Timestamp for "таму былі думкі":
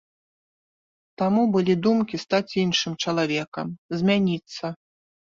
1.21-2.19